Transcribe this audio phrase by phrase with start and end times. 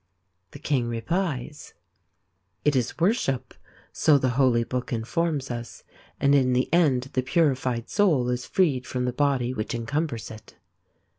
[0.49, 1.75] The King replies:
[2.65, 3.53] It is worship,
[3.93, 5.83] so the holy 1 books inform us,
[6.19, 10.55] and in the end the purified soul is freed from the body which encumbers it.